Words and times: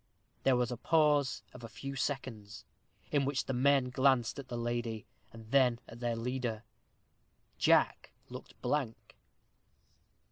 There 0.41 0.55
was 0.55 0.71
a 0.71 0.77
pause 0.77 1.43
of 1.53 1.63
a 1.63 1.69
few 1.69 1.95
seconds, 1.95 2.65
in 3.11 3.23
which 3.23 3.45
the 3.45 3.53
men 3.53 3.91
glanced 3.91 4.39
at 4.39 4.47
the 4.47 4.57
lady, 4.57 5.05
and 5.31 5.51
then 5.51 5.77
at 5.87 5.99
their 5.99 6.15
leader. 6.15 6.63
Jack 7.59 8.11
looked 8.27 8.59
blank. 8.63 9.15